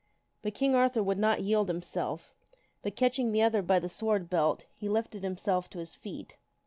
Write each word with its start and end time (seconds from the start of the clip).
But 0.41 0.55
King 0.55 0.73
Arthur 0.73 1.03
would 1.03 1.19
not 1.19 1.43
yield 1.43 1.67
himself, 1.67 2.33
but 2.81 2.95
catching 2.95 3.31
the 3.31 3.43
other 3.43 3.61
by 3.61 3.77
the 3.77 3.87
sword 3.87 4.31
belt, 4.31 4.65
he 4.73 4.89
lifted 4.89 5.21
himself 5.21 5.69
to 5.69 5.77
his 5.77 5.93
feet. 5.93 6.37